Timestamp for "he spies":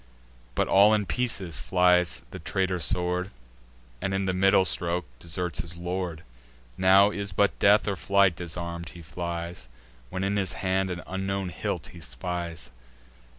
11.93-12.71